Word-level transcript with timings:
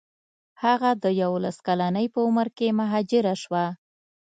هغه 0.63 0.89
د 1.03 1.05
یوولس 1.21 1.57
کلنۍ 1.67 2.05
په 2.13 2.19
عمر 2.27 2.47
کې 2.57 2.67
مهاجره 2.79 3.33
شوه. 3.41 3.65